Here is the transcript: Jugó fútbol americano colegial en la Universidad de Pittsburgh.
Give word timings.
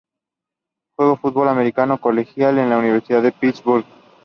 Jugó 0.97 1.15
fútbol 1.17 1.47
americano 1.49 2.01
colegial 2.01 2.57
en 2.57 2.71
la 2.71 2.79
Universidad 2.79 3.21
de 3.21 3.31
Pittsburgh. 3.31 3.85